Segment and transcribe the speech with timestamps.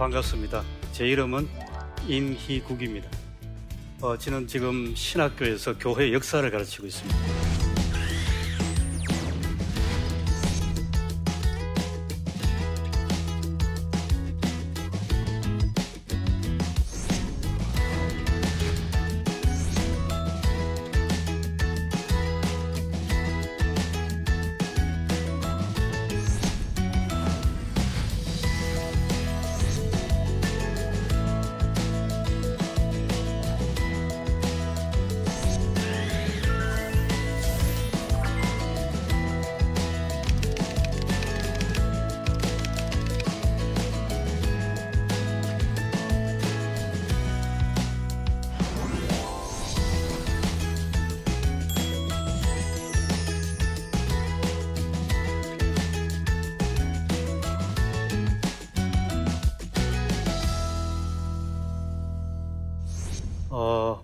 [0.00, 0.64] 반갑습니다.
[0.92, 1.46] 제 이름은
[2.08, 3.06] 인희국입니다.
[4.00, 7.49] 어, 저는 지금 신학교에서 교회 역사를 가르치고 있습니다.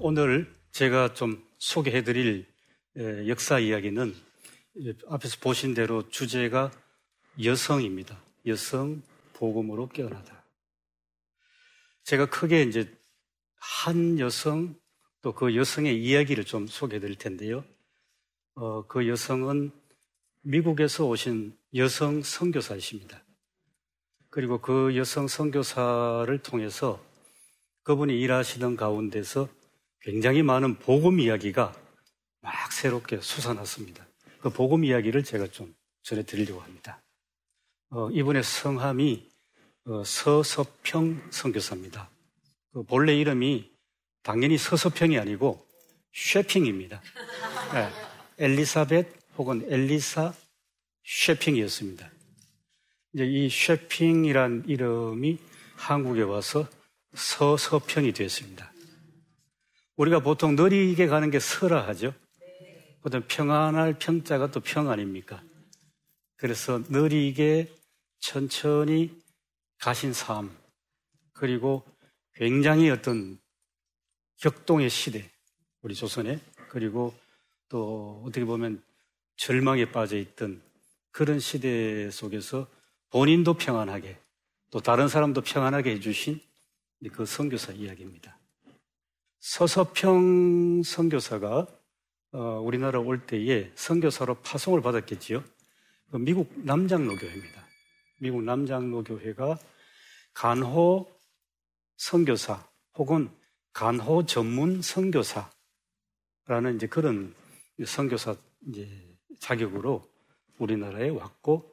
[0.09, 2.47] 오늘 제가 좀 소개해 드릴
[3.27, 4.15] 역사 이야기는
[5.09, 6.71] 앞에서 보신 대로 주제가
[7.43, 8.17] 여성입니다.
[8.47, 10.45] 여성 복음으로 깨어나다.
[12.05, 12.89] 제가 크게 이제
[13.57, 14.77] 한 여성
[15.23, 17.65] 또 그 여성의 이야기를 좀 소개해 드릴 텐데요.
[18.55, 19.73] 어, 그 여성은
[20.43, 23.25] 미국에서 오신 여성 선교사이십니다.
[24.31, 27.05] 그리고 그 여성 선교사를 통해서
[27.83, 29.56] 그분이 일하시던 가운데서
[30.07, 31.75] 굉장히 많은 복음 이야기가
[32.41, 34.07] 막 새롭게 솟아났습니다.
[34.41, 35.75] 그 복음 이야기를 제가 좀
[36.05, 37.03] 전해드리려고 합니다.
[37.91, 39.29] 어, 이분의 성함이
[39.87, 42.09] 어, 서서평 선교사입니다.
[42.73, 43.69] 그 본래 이름이
[44.23, 45.67] 당연히 서서평이 아니고
[46.13, 47.03] 쉐핑입니다.
[47.75, 47.89] 네,
[48.39, 50.33] 엘리사벳 혹은 엘리사
[51.03, 52.09] 쉐핑이었습니다.
[53.13, 55.39] 이제 이 쉐핑이란 이름이
[55.75, 56.69] 한국에 와서
[57.17, 58.76] 서서평이 되었습니다.
[59.97, 62.15] 우리가 보통 느리게 가는 게 설라 하죠.
[63.03, 65.43] 보통 평안할 평자가 또 평 아닙니까?
[66.37, 67.73] 그래서 느리게
[68.19, 69.11] 천천히
[69.79, 70.55] 가신 삶,
[71.33, 71.85] 그리고
[72.35, 73.39] 굉장히 어떤
[74.39, 75.31] 격동의 시대,
[75.83, 77.15] 우리 조선에, 그리고
[77.69, 78.83] 또 어떻게 보면
[79.37, 80.61] 절망에 빠져 있던
[81.11, 82.69] 그런 시대 속에서
[83.11, 84.19] 본인도 평안하게,
[84.71, 86.41] 또 다른 사람도 평안하게 해주신
[87.13, 88.39] 그 선교사 이야기입니다.
[89.47, 91.69] 서서평 선교사가
[92.33, 95.43] 어, 우리나라 올 때에 선교사로 파송을 받았겠지요.
[96.11, 97.65] 그 미국 남장로교회입니다.
[98.21, 99.57] 미국 남장로교회가
[100.35, 101.09] 간호
[101.97, 103.31] 선교사 혹은
[103.73, 105.47] 간호 전문 선교사라는
[106.75, 107.33] 이제 그런
[107.87, 108.35] 선교사
[108.69, 110.05] 이제 자격으로
[110.59, 111.73] 우리나라에 왔고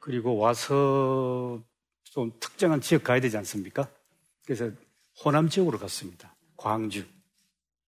[0.00, 1.62] 그리고 와서
[2.02, 3.88] 좀 특정한 지역 가야 되지 않습니까?
[4.44, 4.72] 그래서
[5.24, 6.31] 호남 지역으로 갔습니다.
[6.62, 7.04] 광주.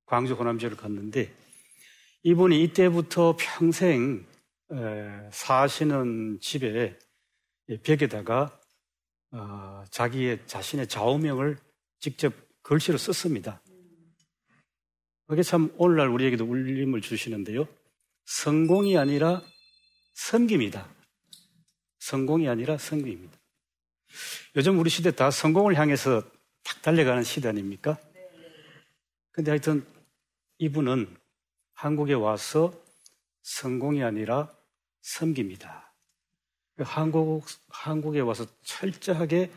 [0.04, 1.32] 광주 호남지를 갔는데
[2.24, 4.26] 이분이 이때부터 평생
[5.30, 6.98] 사시는 집에
[7.84, 8.58] 벽에다가
[9.30, 11.56] 어, 자기의 자신의 좌우명을
[12.00, 13.62] 직접 글씨로 썼습니다.
[15.26, 17.66] 그게 참 오늘날 우리에게도 울림을 주시는데요.
[18.26, 19.42] 성공이 아니라
[20.14, 20.88] 섬김이다.
[22.00, 23.38] 성공이 아니라 섬김입니다.
[24.56, 26.22] 요즘 우리 시대 다 성공을 향해서
[26.62, 27.98] 탁 달려가는 시대 아닙니까?
[29.34, 29.84] 근데 하여튼
[30.58, 31.16] 이분은
[31.72, 32.72] 한국에 와서
[33.42, 34.48] 성공이 아니라
[35.02, 35.92] 섬깁니다.
[36.78, 39.50] 한국, 한국에 와서 철저하게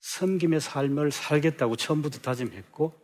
[0.00, 2.98] 섬김의 삶을 살겠다고 처음부터 다짐했고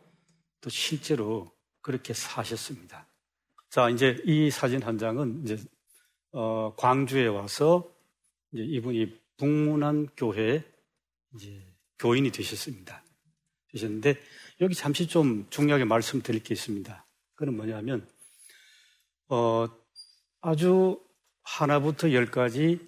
[0.63, 3.07] 또 실제로 그렇게 사셨습니다.
[3.69, 5.59] 자, 이제 이 사진 한 장은 이제,
[6.33, 7.95] 어, 광주에 와서
[8.51, 10.65] 이제 이분이 북문안 교회
[11.35, 11.63] 이제
[11.99, 13.05] 교인이 되셨습니다.
[13.73, 14.19] 되셨는데
[14.61, 17.07] 여기 잠시 좀 중요하게 말씀드릴 게 있습니다.
[17.35, 18.09] 그건 뭐냐면,
[19.29, 19.67] 어,
[20.41, 21.03] 아주
[21.43, 22.79] 하나부터 열까지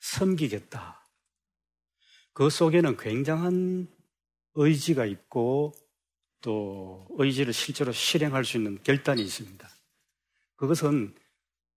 [0.00, 1.04] 섬기겠다.
[2.32, 3.88] 그 속에는 굉장한
[4.54, 5.72] 의지가 있고
[6.40, 9.68] 또 의지를 실제로 실행할 수 있는 결단이 있습니다.
[10.56, 11.16] 그것은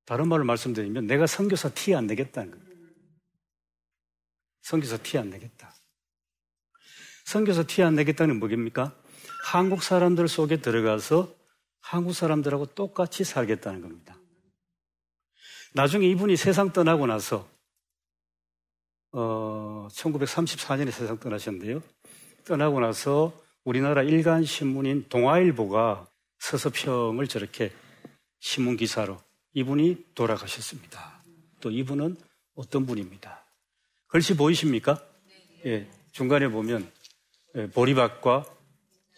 [0.05, 2.89] 다른 말로 말씀드리면 내가 선교사 티 안 내겠다는 거예요.
[4.61, 5.73] 선교사 티 안 내겠다.
[7.25, 9.00] 선교사 티 안 내겠다는 뭐겠습니까?
[9.43, 11.33] 한국 사람들 속에 들어가서
[11.79, 14.17] 한국 사람들하고 똑같이 살겠다는 겁니다.
[15.73, 17.49] 나중에 이분이 세상 떠나고 나서
[19.13, 21.81] 어, 1934년에 세상 떠나셨는데요.
[22.45, 23.33] 떠나고 나서
[23.63, 26.07] 우리나라 일간 신문인 동아일보가
[26.39, 27.71] 서서평을 저렇게
[28.39, 29.17] 신문 기사로
[29.53, 31.23] 이분이 돌아가셨습니다.
[31.59, 32.17] 또 이분은
[32.55, 33.45] 어떤 분입니다.
[34.07, 35.03] 글씨 보이십니까?
[35.65, 36.89] 예, 중간에 보면
[37.55, 38.45] 예, 보리밥과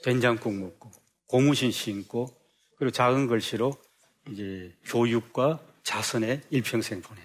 [0.03, 0.91] 된장국 먹고
[1.27, 2.27] 고무신 신고
[2.77, 3.75] 그리고 작은 글씨로
[4.29, 7.23] 이제 교육과 자선의 일평생 보낸.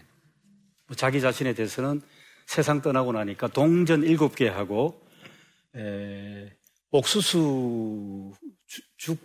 [0.87, 2.01] 뭐 자기 자신에 대해서는
[2.47, 5.05] 세상 떠나고 나니까 동전 일곱 개 하고
[5.77, 6.57] 에,
[6.91, 8.33] 옥수수
[8.97, 9.19] 죽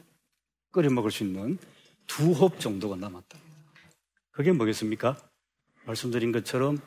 [0.71, 1.57] 끓여 먹을 수 있는
[2.07, 3.39] 두 홉 정도가 남았다.
[4.31, 5.17] 그게 뭐겠습니까?
[5.85, 6.79] 말씀드린 것처럼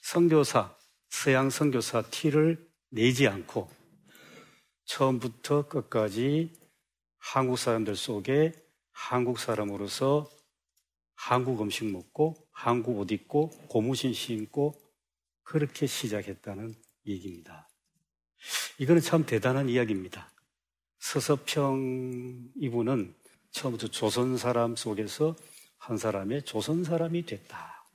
[0.00, 0.74] 선교사,
[1.10, 3.68] 서양 선교사 티를 내지 않고
[4.92, 6.52] 처음부터 끝까지
[7.18, 8.52] 한국 사람들 속에
[8.90, 10.28] 한국 사람으로서
[11.14, 14.74] 한국 음식 먹고 한국 옷 입고 고무신 신고
[15.44, 16.74] 그렇게 시작했다는
[17.06, 17.70] 얘기입니다.
[18.76, 20.30] 이거는 참 대단한 이야기입니다.
[20.98, 23.14] 서서평 이분은
[23.50, 25.34] 처음부터 조선 사람 속에서
[25.78, 27.86] 한 사람의 조선 사람이 됐다.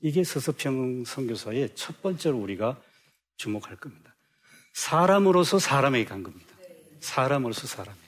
[0.00, 2.82] 이게 서서평 선교사의 첫 번째로 우리가
[3.36, 4.11] 주목할 겁니다.
[4.72, 6.46] 사람으로서 사람에게 간 겁니다.
[7.00, 8.02] 사람으로서 사람에게.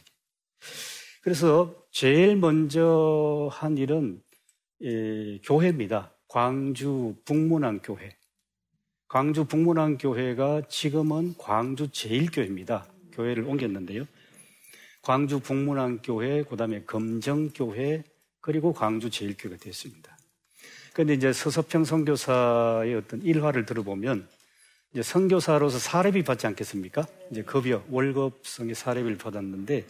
[1.22, 4.22] 그래서 제일 먼저 한 일은
[4.82, 6.12] 예, 교회입니다.
[6.28, 8.16] 광주 북문안 교회.
[9.08, 12.86] 광주 북문안 교회가 지금은 광주 제일교회입니다.
[13.12, 14.06] 교회를 옮겼는데요.
[15.02, 18.02] 광주 북문안 교회, 그 다음에 검정 교회,
[18.40, 20.16] 그리고 광주 제일교회가 됐습니다.
[20.92, 24.28] 그런데 이제 서서평 선교사의 어떤 일화를 들어보면
[24.94, 27.04] 이제 선교사로서 사례비 받지 않겠습니까?
[27.32, 29.84] 이제 급여, 월급성의 사례비를 받았는데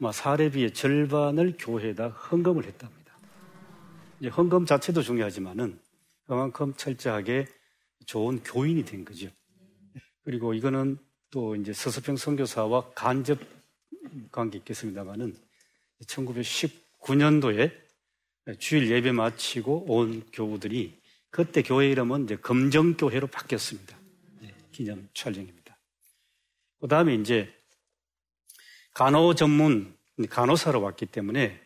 [0.00, 3.16] 아마 사례비의 절반을 교회에다 헌금을 했답니다.
[4.18, 5.78] 이제 헌금 자체도 중요하지만은
[6.26, 7.46] 그만큼 철저하게
[8.06, 9.28] 좋은 교인이 된 거죠.
[10.24, 10.98] 그리고 이거는
[11.30, 13.38] 또 이제 서서평 선교사와 간접
[14.32, 15.36] 관계 있겠습니다만은
[16.06, 17.70] 1919년도에
[18.58, 21.00] 주일 예배 마치고 온 교우들이
[21.30, 24.03] 그때 교회 이름은 이제 검정교회로 바뀌었습니다.
[24.74, 25.78] 네, 기념 촬영입니다.
[26.80, 27.48] 그 다음에 이제
[28.92, 29.96] 간호 전문
[30.28, 31.60] 간호사로 왔기 때문에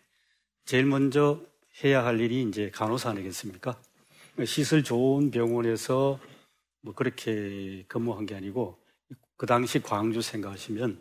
[0.66, 1.40] 제일 먼저
[1.82, 3.80] 해야 할 일이 이제 간호사 아니겠습니까?
[4.44, 6.20] 시설 좋은 병원에서
[6.82, 8.78] 뭐 그렇게 근무한 게 아니고
[9.36, 11.00] 그 당시 광주 생각하시면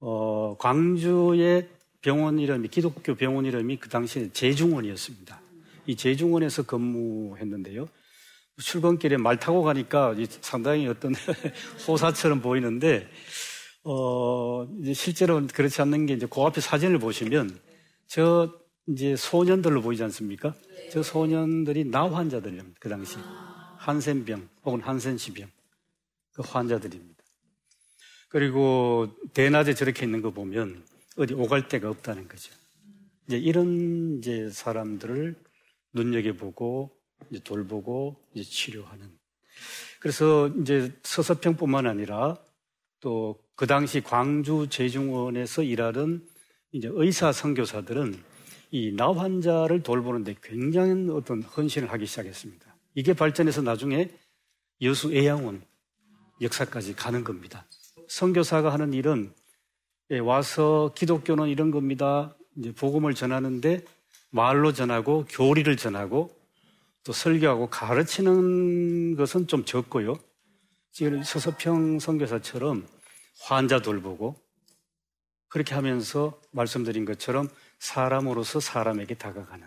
[0.00, 1.68] 어, 광주의
[2.00, 5.40] 병원 이름이 기독교 병원 이름이 그 당시에 제중원이었습니다.
[5.86, 7.88] 이 제중원에서 근무했는데요.
[8.58, 11.14] 출근길에 말 타고 가니까 상당히 어떤
[11.86, 13.08] 호사처럼 보이는데
[13.84, 17.58] 어, 실제로는 그렇지 않는 게 이제 그 앞에 사진을 보시면
[18.06, 18.52] 저
[18.88, 20.54] 이제 소년들로 보이지 않습니까?
[20.90, 22.78] 저 소년들이 나 환자들입니다.
[22.80, 23.16] 그 당시.
[23.78, 25.48] 한센병 혹은 한센시병.
[26.32, 27.22] 그 환자들입니다.
[28.28, 30.84] 그리고 대낮에 저렇게 있는 거 보면
[31.16, 32.52] 어디 오갈 데가 없다는 거죠.
[33.26, 35.36] 이제 이런 이제 사람들을
[35.92, 36.90] 눈여겨보고
[37.30, 39.10] 이제 돌보고 이제 치료하는.
[40.00, 42.38] 그래서 이제 서서평뿐만 아니라
[43.00, 46.26] 또 그 당시 광주 재중원에서 일하던
[46.72, 48.14] 이제 의사 선교사들은
[48.70, 52.74] 이 나 환자를 돌보는데 굉장히 어떤 헌신을 하기 시작했습니다.
[52.94, 54.08] 이게 발전해서 나중에
[54.80, 55.62] 여수 애양원
[56.40, 57.66] 역사까지 가는 겁니다.
[58.08, 59.30] 선교사가 하는 일은
[60.10, 62.34] 예, 와서 기독교는 이런 겁니다.
[62.56, 63.84] 이제 복음을 전하는데
[64.30, 66.30] 말로 전하고 교리를 전하고
[67.04, 70.18] 또 설교하고 가르치는 것은 좀 적고요.
[70.92, 72.86] 지금 서서평 선교사처럼
[73.42, 74.36] 환자 돌보고
[75.48, 79.66] 그렇게 하면서 말씀드린 것처럼 사람으로서 사람에게 다가가는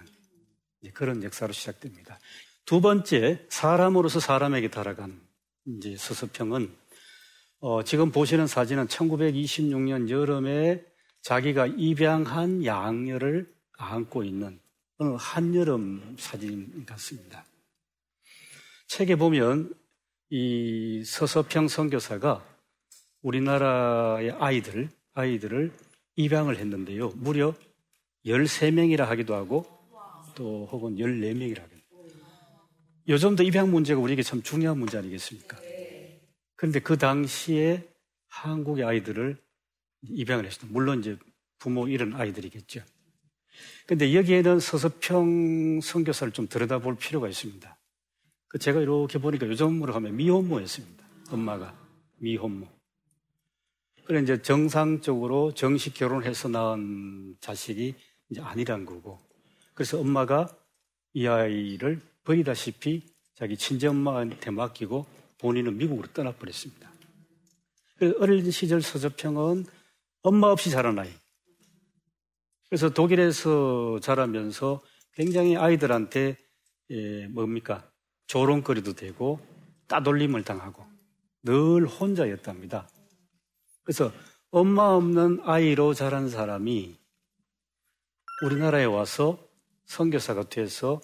[0.93, 2.19] 그런 역사로 시작됩니다.
[2.65, 5.19] 두 번째, 사람으로서 사람에게 다가가는
[5.77, 6.73] 이제 서서평은
[7.59, 10.83] 어, 지금 보시는 사진은 1926년 여름에
[11.21, 14.59] 자기가 입양한 양녀를 안고 있는
[15.15, 17.45] 한여름 사진 같습니다.
[18.87, 19.73] 책에 보면
[20.29, 22.43] 이 서서평 선교사가
[23.21, 25.71] 우리나라의 아이들, 아이들을
[26.15, 27.09] 입양을 했는데요.
[27.15, 27.55] 무려
[28.25, 29.65] 13명이라 하기도 하고
[30.35, 32.09] 또 혹은 14명이라 하기도 하고.
[33.07, 35.57] 요즘도 입양 문제가 우리에게 참 중요한 문제 아니겠습니까?
[36.55, 37.87] 그런데 그 당시에
[38.29, 39.37] 한국의 아이들을
[40.03, 40.73] 입양을 했습니다.
[40.73, 41.17] 물론 이제
[41.59, 42.81] 부모 이런 아이들이겠죠.
[43.85, 47.77] 근데 여기에는 서서평 선교사를 좀 들여다볼 필요가 있습니다.
[48.47, 51.03] 그 제가 이렇게 보니까 요즘으로 하면 미혼모였습니다.
[51.31, 51.77] 엄마가
[52.17, 52.67] 미혼모.
[54.05, 57.95] 그래 이제 정상적으로 정식 결혼해서 낳은 자식이
[58.29, 59.19] 이제 아니란 거고.
[59.73, 60.47] 그래서 엄마가
[61.13, 63.03] 이 아이를 버리다시피
[63.35, 65.05] 자기 친정엄마한테 맡기고
[65.39, 66.91] 본인은 미국으로 떠나버렸습니다.
[68.19, 69.65] 어린 시절 서저평은
[70.21, 71.09] 엄마 없이 자란 아이.
[72.73, 74.81] 그래서 독일에서 자라면서
[75.13, 76.37] 굉장히 아이들한테
[76.89, 77.87] 예, 뭡니까
[78.25, 79.39] 조롱거리도 되고
[79.87, 80.83] 따돌림을 당하고
[81.43, 82.89] 늘 혼자였답니다.
[83.83, 84.11] 그래서
[84.49, 86.97] 엄마 없는 아이로 자란 사람이
[88.43, 89.37] 우리나라에 와서
[89.85, 90.99] 선교사가 돼서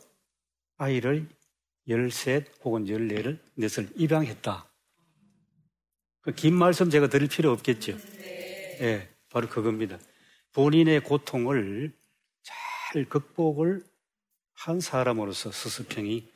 [0.77, 1.29] 아이를
[1.87, 4.65] 열셋 혹은 열네를 넷을 입양했다.
[6.21, 7.95] 그 긴 말씀 제가 드릴 필요 없겠죠.
[8.17, 8.77] 네.
[8.79, 9.99] 네, 바로 그겁니다.
[10.59, 11.93] 본인의 고통을
[12.43, 13.81] 잘 극복을
[14.51, 16.29] 한 사람으로서 스스평이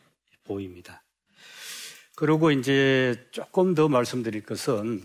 [0.45, 1.03] 보입니다.
[2.15, 5.03] 그리고 이제 조금 더 말씀드릴 것은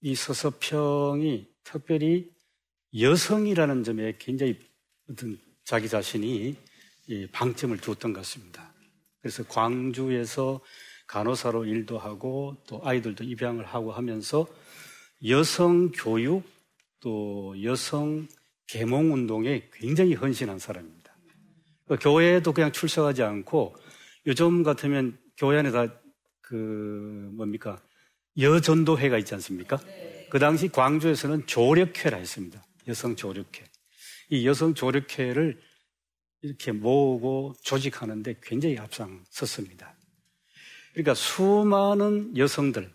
[0.00, 2.32] 이 서서평이 특별히
[2.98, 4.58] 여성이라는 점에 굉장히
[5.08, 6.56] 어떤 자기 자신이
[7.30, 8.74] 방점을 두었던 것 같습니다.
[9.20, 10.60] 그래서 광주에서
[11.06, 14.48] 간호사로 일도 하고 또 아이들도 입양을 하고 하면서
[15.28, 16.42] 여성 교육
[16.98, 18.26] 또 여성
[18.68, 21.16] 계몽 운동에 굉장히 헌신한 사람입니다.
[21.86, 23.74] 그 교회에도 그냥 출석하지 않고
[24.26, 27.82] 요즘 같으면 교회 안에 다그 뭡니까
[28.38, 29.80] 여전도회가 있지 않습니까?
[30.30, 32.62] 그 당시 광주에서는 조력회라 했습니다.
[32.86, 33.64] 여성 조력회.
[34.30, 35.58] 이 여성 조력회를
[36.42, 39.96] 이렇게 모으고 조직하는데 굉장히 앞장섰습니다.
[40.92, 42.92] 그러니까 수많은 여성들,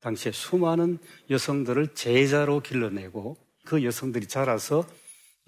[0.00, 4.86] 당시에 수많은 여성들을 제자로 길러내고 그 여성들이 자라서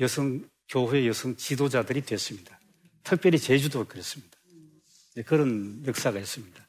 [0.00, 2.58] 여성, 교회 여성 지도자들이 됐습니다.
[3.02, 4.36] 특별히 제주도 그랬습니다.
[5.14, 6.66] 네, 그런 역사가 있습니다.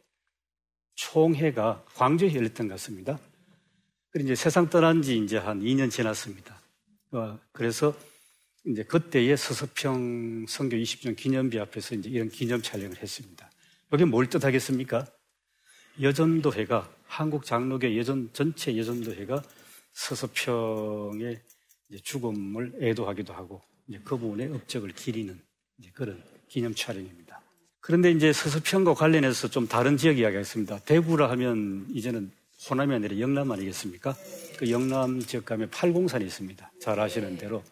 [0.95, 3.19] 총회가 광주에 열렸던 것 같습니다.
[4.09, 6.61] 그리고 이제 세상 떠난 지 이제 한 2년 지났습니다.
[7.11, 7.95] 어, 그래서
[8.65, 13.49] 이제 그때의 서서평 선교 20주년 기념비 앞에서 이제 이런 기념 촬영을 했습니다.
[13.93, 15.05] 여기 뭘 뜻하겠습니까?
[16.01, 19.43] 여전도회가 한국 장로교 여전 전체 여전도회가
[19.91, 21.39] 서서평의
[22.01, 23.61] 죽음을 애도하기도 하고
[24.03, 25.39] 그 부분의 업적을 기리는
[25.93, 27.39] 그런 기념 촬영입니다.
[27.81, 30.79] 그런데 이제 서서평과 관련해서 좀 다른 지역 이야기하겠습니다.
[30.79, 32.31] 대구라 하면 이제는
[32.67, 34.15] 호남이 아니라 영남 아니겠습니까?
[34.57, 36.71] 그 영남 지역 가면 팔공산이 있습니다.
[36.81, 37.63] 잘 아시는 대로.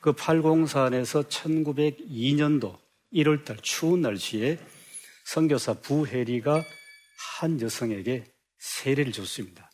[0.00, 2.78] 그 팔공산에서 1902년도
[3.12, 4.58] 1월달 추운 날씨에
[5.24, 6.62] 선교사 부해리가
[7.38, 8.24] 한 여성에게
[8.58, 9.70] 세례를 줬습니다.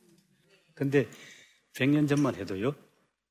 [0.75, 1.09] 근데
[1.75, 2.75] 100년 전만 해도요,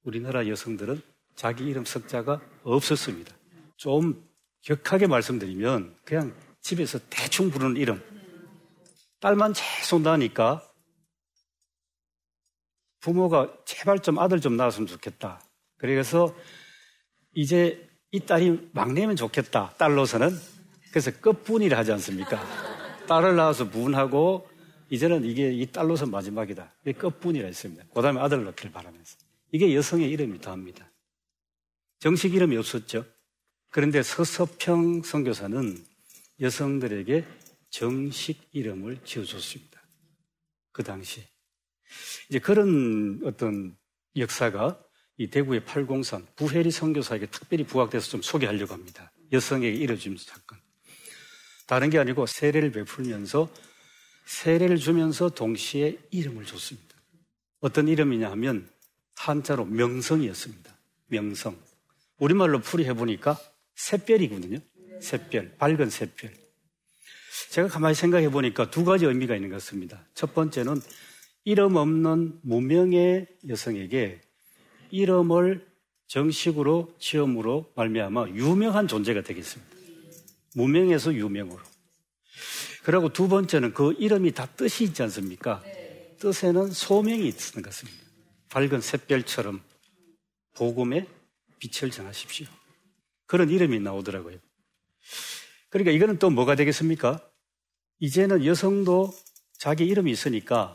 [0.03, 1.01] 우리나라 여성들은
[1.35, 3.35] 자기 이름 석자가 없었습니다.
[3.77, 4.27] 좀
[4.61, 8.03] 격하게 말씀드리면 그냥 집에서 대충 부르는 이름.
[9.19, 10.67] 딸만 계속 나니까
[12.99, 15.39] 부모가 제발 좀 아들 좀 낳았으면 좋겠다.
[15.77, 16.35] 그래서
[17.33, 19.75] 이제 이 딸이 막내면 좋겠다.
[19.77, 20.54] 딸로서는.
[20.95, 22.41] 그래서 끝분이라 하지 않습니까?
[23.05, 24.47] 딸을 낳아서 분하고
[24.89, 26.73] 이제는 이게 이 딸로서 마지막이다.
[26.83, 27.83] 이게 끝분이라 했습니다.
[27.93, 29.17] 그 다음에 아들 낳기를 바라면서.
[29.51, 30.89] 이게 여성의 이름이 더합니다.
[31.99, 33.05] 정식 이름이 없었죠.
[33.71, 35.83] 그런데 서서평 선교사는
[36.39, 37.25] 여성들에게
[37.71, 39.81] 정식 이름을 지어줬습니다.
[40.71, 41.25] 그 당시.
[42.29, 43.75] 이제 그런 어떤
[44.15, 44.81] 역사가
[45.17, 49.11] 이 대구의 팔공산 부해리 선교사에게 특별히 부각돼서 좀 소개하려고 합니다.
[49.33, 50.63] 여성에게 이뤄진 사건.
[51.65, 53.49] 다른 게 아니고 세례를 베풀면서
[54.25, 56.95] 세례를 주면서 동시에 이름을 줬습니다.
[57.59, 58.69] 어떤 이름이냐 하면
[59.15, 60.75] 한자로 명성이었습니다.
[61.07, 61.57] 명성.
[62.19, 63.37] 우리말로 풀이해 보니까
[63.75, 64.59] 샛별이거든요.
[65.01, 66.31] 샛별, 밝은 샛별.
[67.51, 70.05] 제가 가만히 생각해 보니까 두 가지 의미가 있는 것 같습니다.
[70.13, 70.81] 첫 번째는
[71.43, 74.21] 이름 없는 무명의 여성에게
[74.91, 75.65] 이름을
[76.07, 79.74] 정식으로 지음으로 말미암아 유명한 존재가 되겠습니다.
[80.55, 81.59] 무명에서 유명으로.
[82.83, 85.63] 그리고 두 번째는 그 이름이 다 뜻이 있지 않습니까?
[86.19, 87.99] 뜻에는 소명이 있는 것 같습니다.
[88.49, 89.61] 밝은 샛별처럼
[90.53, 91.07] 복음의
[91.59, 92.47] 빛을 전하십시오.
[93.25, 94.37] 그런 이름이 나오더라고요.
[95.69, 97.19] 그러니까 이거는 또 뭐가 되겠습니까?
[97.99, 99.13] 이제는 여성도
[99.57, 100.73] 자기 이름이 있으니까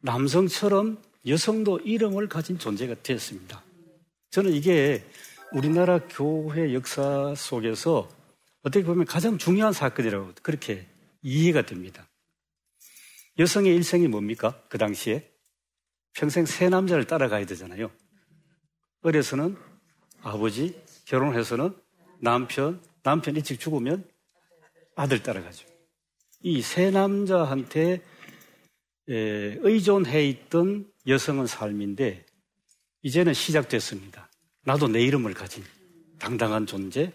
[0.00, 3.62] 남성처럼 여성도 이름을 가진 존재가 되었습니다.
[4.30, 5.04] 저는 이게
[5.52, 8.08] 우리나라 교회 역사 속에서
[8.64, 10.86] 어떻게 보면 가장 중요한 사건이라고 그렇게
[11.22, 12.08] 이해가 됩니다.
[13.38, 14.62] 여성의 일생이 뭡니까?
[14.68, 15.30] 그 당시에
[16.14, 17.90] 평생 세 남자를 따라가야 되잖아요.
[19.02, 19.56] 어려서는
[20.22, 21.76] 아버지, 결혼해서는
[22.20, 24.08] 남편, 남편 일찍 죽으면
[24.96, 25.66] 아들 따라가죠.
[26.42, 28.02] 이 세 남자한테
[29.06, 32.24] 의존해 있던 여성은 삶인데
[33.02, 34.30] 이제는 시작됐습니다.
[34.62, 35.62] 나도 내 이름을 가진
[36.18, 37.12] 당당한 존재,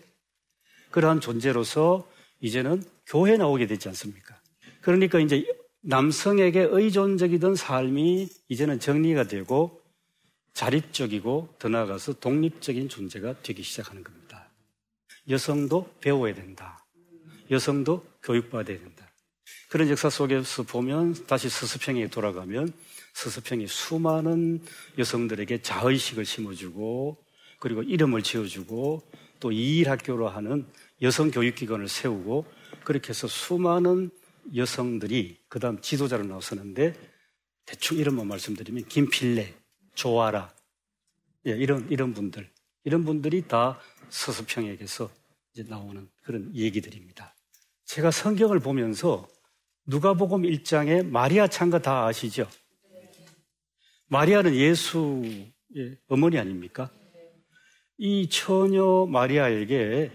[0.92, 4.40] 그러한 존재로서 이제는 교회 나오게 되지 않습니까?
[4.82, 5.46] 그러니까 이제
[5.82, 9.82] 남성에게 의존적이던 삶이 이제는 정리가 되고
[10.54, 14.50] 자립적이고 더 나아가서 독립적인 존재가 되기 시작하는 겁니다.
[15.30, 16.86] 여성도 배워야 된다.
[17.52, 19.10] 여성도 교육받아야 된다.
[19.70, 22.74] 그런 역사 속에서 보면 다시 서서평에 돌아가면
[23.14, 24.62] 서서평이 수많은
[24.98, 27.18] 여성들에게 자의식을 심어주고
[27.60, 29.04] 그리고 이름을 지어주고
[29.40, 30.68] 또 이일학교로 하는
[31.02, 32.46] 여성 교육기관을 세우고
[32.84, 34.10] 그렇게 해서 수많은
[34.56, 36.94] 여성들이 그 다음 지도자로 나서는데
[37.66, 39.54] 대충 이름만 말씀드리면 김필래,
[39.96, 40.54] 조아라
[41.46, 42.50] 예, 이런 이런 분들
[42.84, 43.80] 이런 분들이 다
[44.10, 45.10] 서수평에게서
[45.54, 47.36] 이제 나오는 그런 얘기들입니다.
[47.86, 49.28] 제가 성경을 보면서
[49.86, 52.48] 누가복음 1장에 마리아 창가 다 아시죠?
[54.08, 56.92] 마리아는 예수의 어머니 아닙니까?
[58.02, 60.10] 이 처녀 마리아에게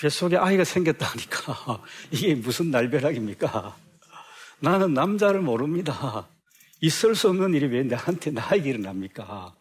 [0.00, 3.76] 뱃속에 아이가 생겼다니까 이게 무슨 날벼락입니까?
[4.60, 6.26] 나는 남자를 모릅니다.
[6.80, 9.54] 있을 수 없는 일이 왜 나한테 나에게 일어납니까?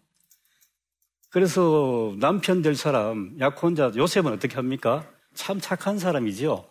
[1.30, 5.06] 그래서 남편 될 사람, 약혼자 요셉은 어떻게 합니까?
[5.34, 6.70] 참 착한 사람이죠.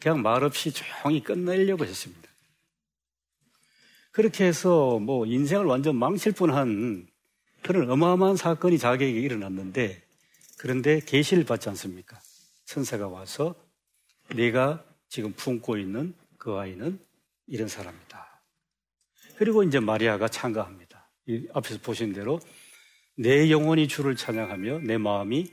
[0.00, 2.28] 그냥 말없이 조용히 끝내려고 했습니다.
[4.10, 7.06] 그렇게 해서 뭐 인생을 완전 망칠 뻔한
[7.64, 10.02] 그런 어마어마한 사건이 자기에게 일어났는데
[10.58, 12.20] 그런데 계시를 받지 않습니까?
[12.66, 13.54] 천사가 와서
[14.34, 16.98] 내가 지금 품고 있는 그 아이는
[17.46, 18.42] 이런 사람이다.
[19.36, 21.08] 그리고 이제 마리아가 참가합니다.
[21.54, 22.38] 앞에서 보신 대로
[23.16, 25.50] 내 영혼이 주를 찬양하며 내 마음이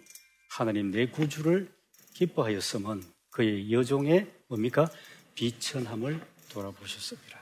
[0.49, 1.71] 하나님 내 구주를
[2.13, 4.89] 기뻐하였으면 그의 여종의 뭡니까?
[5.35, 6.19] 비천함을
[6.49, 7.40] 돌아보셨습니다.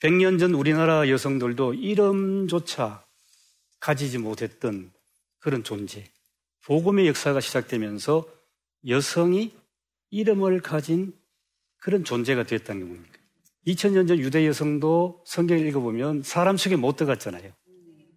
[0.00, 3.04] 100년 전 우리나라 여성들도 이름조차
[3.80, 4.92] 가지지 못했던
[5.38, 6.04] 그런 존재.
[6.64, 8.26] 복음의 역사가 시작되면서
[8.88, 9.54] 여성이
[10.10, 11.14] 이름을 가진
[11.78, 13.18] 그런 존재가 됐다는 겁니다.
[13.66, 17.52] 2000년 전 유대 여성도 성경을 읽어보면 사람 속에 못 들어갔잖아요.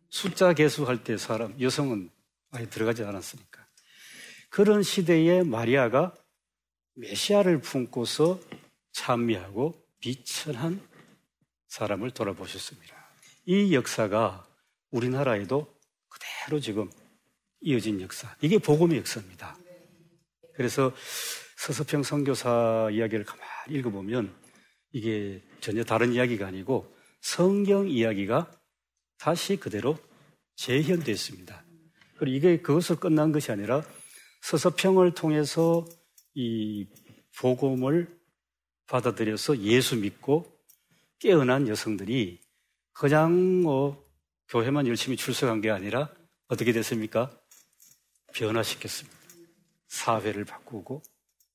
[0.10, 2.10] 숫자 계수할 때 사람, 여성은
[2.52, 3.66] 아예 들어가지 않았으니까.
[4.50, 6.14] 그런 시대에 마리아가
[6.96, 8.40] 메시아를 품고서
[8.92, 10.82] 찬미하고 비천한
[11.70, 12.96] 사람을 돌아보셨습니다.
[13.46, 14.46] 이 역사가
[14.92, 15.74] 우리나라에도
[16.10, 16.90] 그대로 지금
[17.62, 18.36] 이어진 역사.
[18.42, 19.58] 이게 복음의 역사입니다.
[20.56, 20.94] 그래서
[21.58, 24.34] 서서평 선교사 이야기를 가만히 읽어보면
[24.92, 28.52] 이게 전혀 다른 이야기가 아니고 성경 이야기가
[29.18, 29.98] 다시 그대로
[30.56, 31.64] 재현됐습니다.
[32.18, 33.84] 그리고 이게 그것을 끝난 것이 아니라
[34.42, 35.86] 서서평을 통해서
[36.34, 36.88] 이
[37.38, 38.20] 복음을
[38.88, 40.59] 받아들여서 예수 믿고
[41.20, 42.40] 깨어난 여성들이
[42.94, 44.10] 그냥 뭐
[44.48, 46.14] 교회만 열심히 출석한 게 아니라
[46.48, 47.30] 어떻게 됐습니까?
[48.34, 49.18] 변화시켰습니다.
[49.88, 51.02] 사회를 바꾸고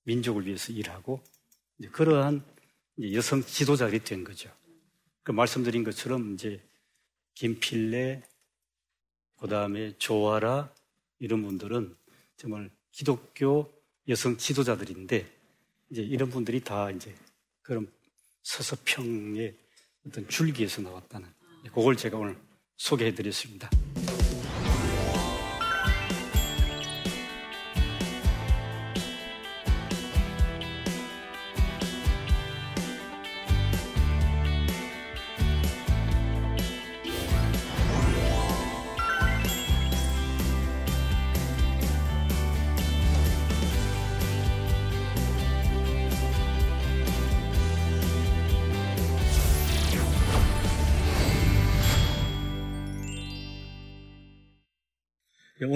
[0.04, 1.22] 민족을 위해서 일하고
[1.92, 2.44] 그러한
[3.12, 4.50] 여성 지도자들이 된 거죠.
[5.22, 6.62] 그 말씀드린 것처럼 이제
[7.34, 8.22] 김필래,
[9.38, 10.72] 그 다음에 조아라
[11.18, 11.96] 이런 분들은
[12.36, 13.72] 정말 기독교
[14.08, 15.26] 여성 지도자들인데
[15.90, 17.14] 이제 이런 분들이 다 이제
[17.62, 17.90] 그런
[18.44, 19.56] 서서평의
[20.06, 21.28] 어떤 줄기에서 나왔다는
[21.74, 22.36] 그걸 제가 오늘
[22.76, 23.68] 소개해 드렸습니다.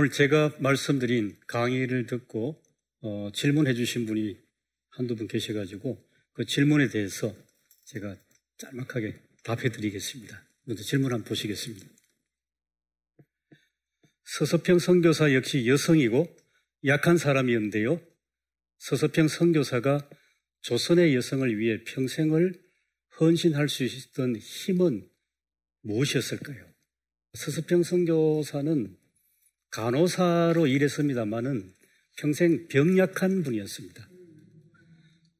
[0.09, 2.62] 오늘 제가 말씀드린 강의를 듣고
[3.03, 4.38] 어, 질문해 주신 분이
[4.88, 7.37] 한두 분 계셔가지고 그 질문에 대해서
[7.85, 8.16] 제가
[8.57, 10.49] 짤막하게 답해 드리겠습니다.
[10.64, 11.87] 먼저 질문 한번 보시겠습니다.
[14.25, 16.35] 서서평 선교사 역시 여성이고
[16.87, 18.01] 약한 사람이었는데요.
[18.79, 20.09] 서서평 선교사가
[20.62, 22.55] 조선의 여성을 위해 평생을
[23.21, 25.07] 헌신할 수 있었던 힘은
[25.83, 26.66] 무엇이었을까요?
[27.35, 28.97] 서서평 선교사는
[29.71, 31.75] 간호사로 일했습니다마는
[32.17, 34.09] 평생 병약한 분이었습니다.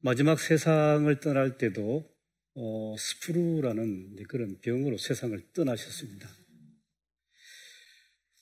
[0.01, 2.09] 마지막 세상을 떠날 때도
[2.55, 6.29] 어, 스프루라는 그런 병으로 세상을 떠나셨습니다.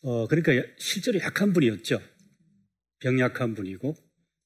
[0.02, 2.00] 어, 그러니까 실제로 약한 분이었죠.
[3.00, 3.96] 병약한 분이고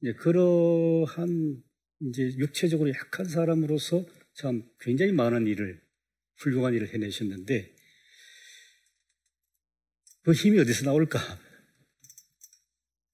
[0.01, 1.61] 이제 그러한
[2.01, 5.81] 이제 육체적으로 약한 사람으로서 참 굉장히 많은 일을
[6.37, 7.75] 훌륭한 일을 해내셨는데
[10.23, 11.19] 그 힘이 어디서 나올까?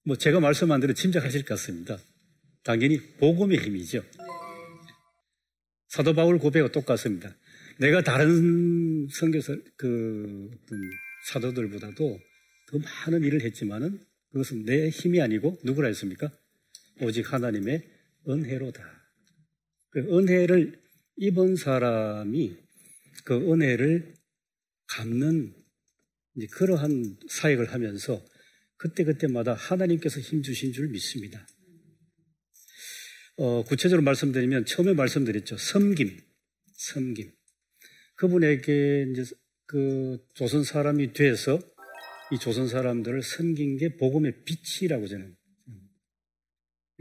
[0.04, 1.98] 뭐 제가 말씀한 대로 짐작하실 것 같습니다.
[2.62, 4.02] 당연히 복음의 힘이죠.
[5.88, 7.34] 사도 바울 고백과 똑같습니다.
[7.78, 10.50] 내가 다른 성교사 그
[11.28, 12.20] 사도들보다도
[12.70, 16.30] 더 많은 일을 했지만은 그 그것은 내 힘이 아니고 누구라 했습니까?
[17.00, 17.88] 오직 하나님의
[18.28, 18.82] 은혜로다.
[19.90, 20.78] 그 은혜를
[21.16, 22.56] 입은 사람이
[23.24, 24.14] 그 은혜를
[24.88, 25.54] 갚는
[26.46, 28.24] 그러한 사역을 하면서
[28.76, 31.46] 그때그때마다 하나님께서 힘 주신 줄 믿습니다.
[33.36, 35.56] 어, 구체적으로 말씀드리면 처음에 말씀드렸죠.
[35.58, 36.20] 섬김.
[36.72, 37.32] 섬김.
[38.16, 39.24] 그분에게 이제
[39.66, 41.58] 그 조선 사람이 돼서
[42.32, 45.36] 이 조선 사람들을 섬긴 게 복음의 빛이라고 저는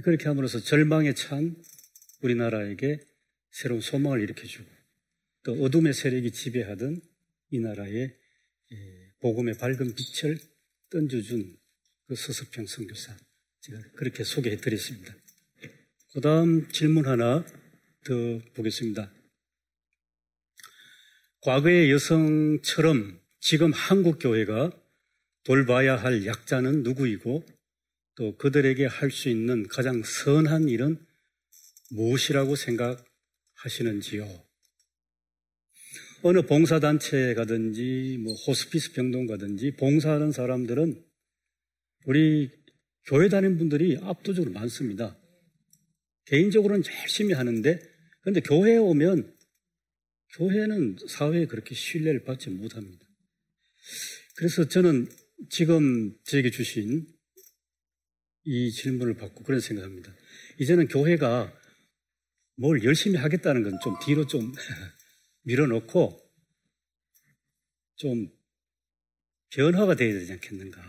[0.03, 1.55] 그렇게 함으로써 절망에 찬
[2.21, 2.99] 우리나라에게
[3.51, 4.69] 새로운 소망을 일으켜주고
[5.43, 7.01] 또 어둠의 세력이 지배하던
[7.51, 8.13] 이 나라에
[9.19, 10.39] 복음의 밝은 빛을
[10.89, 11.57] 던져준
[12.07, 13.15] 그 서서평 선교사
[13.61, 15.15] 제가 그렇게 소개해 드렸습니다.
[16.13, 17.45] 그 다음 질문 하나
[18.05, 18.13] 더
[18.53, 19.11] 보겠습니다.
[21.41, 24.71] 과거의 여성처럼 지금 한국 교회가
[25.43, 27.45] 돌봐야 할 약자는 누구이고
[28.15, 31.05] 또 그들에게 할 수 있는 가장 선한 일은
[31.91, 34.46] 무엇이라고 생각하시는지요?
[36.23, 41.03] 어느 봉사단체에 가든지 뭐 호스피스 병동 가든지 봉사하는 사람들은
[42.05, 42.49] 우리
[43.05, 45.17] 교회 다니는 분들이 압도적으로 많습니다.
[46.25, 47.79] 개인적으로는 열심히 하는데
[48.21, 49.35] 그런데 교회에 오면
[50.37, 53.05] 교회는 사회에 그렇게 신뢰를 받지 못합니다.
[54.35, 55.07] 그래서 저는
[55.49, 57.07] 지금 저에게 주신
[58.43, 60.13] 이 질문을 받고 그런 생각합니다.
[60.59, 61.53] 이제는 교회가
[62.55, 64.51] 뭘 열심히 하겠다는 건 좀 뒤로 좀
[65.47, 66.19] 밀어놓고
[67.95, 68.29] 좀
[69.49, 70.81] 변화가 되어야 되지 않겠는가.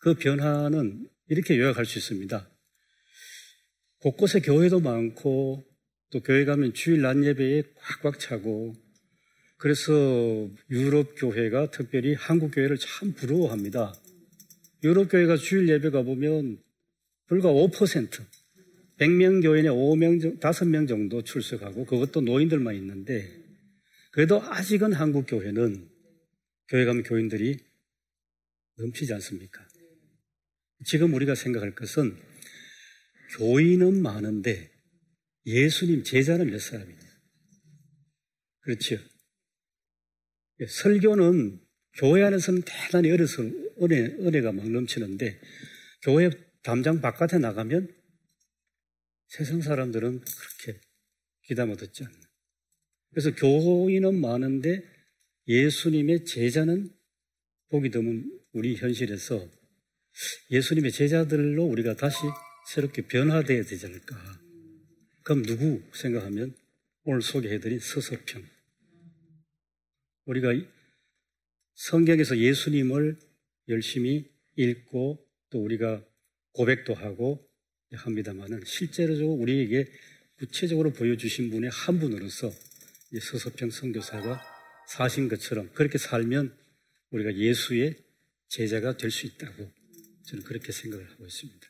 [0.00, 2.50] 그 변화는 이렇게 요약할 수 있습니다.
[4.00, 5.66] 곳곳에 교회도 많고
[6.10, 7.62] 또 교회 가면 주일 낮 예배에
[8.02, 8.74] 꽉꽉 차고
[9.56, 9.92] 그래서
[10.70, 13.94] 유럽 교회가 특별히 한국 교회를 참 부러워합니다.
[14.84, 16.62] 유럽 교회가 주일 예배 가보면
[17.26, 18.26] 불과 5%
[18.98, 23.44] 100명 교인에 5명, 5명 정도 출석하고 그것도 노인들만 있는데
[24.12, 25.88] 그래도 아직은 한국 교회는
[26.68, 27.58] 교회 가면 교인들이
[28.78, 29.66] 넘치지 않습니까?
[30.84, 32.16] 지금 우리가 생각할 것은
[33.38, 34.70] 교인은 많은데
[35.44, 37.00] 예수님 제자는 몇 사람이냐?
[38.60, 38.96] 그렇죠.
[40.66, 41.60] 설교는
[41.98, 43.42] 교회 안에서는 대단히 어려서
[43.82, 45.40] 은혜, 은혜가 막 넘치는데
[46.02, 46.30] 교회
[46.62, 47.95] 담장 바깥에 나가면
[49.28, 50.80] 세상 사람들은 그렇게
[51.44, 52.20] 귀담아 듣지 않는.
[53.10, 54.82] 그래서 교인은 많은데
[55.48, 56.90] 예수님의 제자는
[57.68, 59.48] 보기 드문 우리 현실에서
[60.50, 62.18] 예수님의 제자들로 우리가 다시
[62.68, 64.16] 새롭게 변화되어야 되지 않을까.
[65.22, 66.54] 그럼 누구 생각하면
[67.04, 68.44] 오늘 소개해드린 서서평.
[70.26, 70.52] 우리가
[71.74, 73.16] 성경에서 예수님을
[73.68, 76.04] 열심히 읽고 또 우리가
[76.52, 77.45] 고백도 하고
[77.92, 79.86] 합니다만은 실제로 우리에게
[80.38, 82.50] 구체적으로 보여주신 분의 한 분으로서
[83.20, 84.42] 서서평 선교사가
[84.88, 86.54] 사신 것처럼 그렇게 살면
[87.10, 87.96] 우리가 예수의
[88.48, 89.70] 제자가 될 수 있다고
[90.26, 91.66] 저는 그렇게 생각을 하고 있습니다.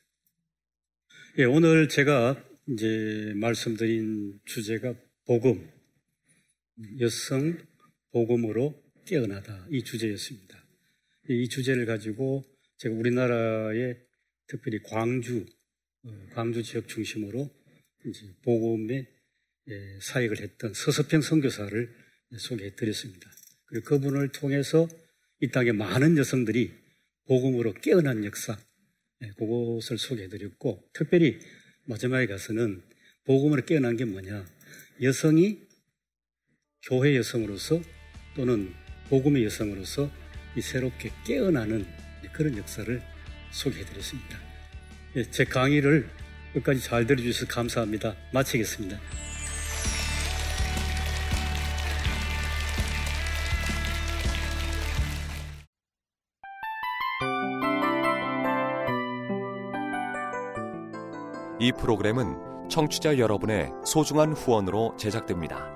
[1.38, 4.94] 예, 오늘 제가 이제 말씀드린 주제가
[5.26, 5.70] 복음,
[7.00, 7.58] 여성
[8.12, 10.66] 복음으로 깨어나다 이 주제였습니다.
[11.28, 12.44] 이 주제를 가지고
[12.78, 13.98] 제가 우리나라의
[14.46, 15.55] 특별히 광주 어,
[16.34, 17.50] 광주 지역 중심으로
[18.06, 19.06] 이제 복음의
[19.68, 21.94] 예, 사역을 했던 서서평 선교사를
[22.38, 23.28] 소개해 드렸습니다.
[23.66, 24.88] 그리고 그분을 통해서
[25.40, 26.72] 이 땅에 많은 여성들이
[27.26, 28.56] 복음으로 깨어난 역사,
[29.22, 31.40] 예, 그것을 소개해 드렸고, 특별히
[31.84, 32.82] 마지막에 가서는
[33.24, 34.46] 복음으로 깨어난 게 뭐냐.
[35.02, 35.60] 여성이
[36.82, 37.82] 교회 여성으로서
[38.36, 38.72] 또는
[39.08, 40.10] 복음의 여성으로서
[40.56, 41.84] 이 새롭게 깨어나는
[42.32, 43.02] 그런 역사를
[43.50, 44.45] 소개해 드렸습니다.
[45.16, 46.06] 예, 제 강의를
[46.52, 48.14] 끝까지 잘 들어주셔서 감사합니다.
[48.32, 48.98] 마치겠습니다.
[61.58, 65.75] 이 프로그램은 청취자 여러분의 소중한 후원으로 제작됩니다.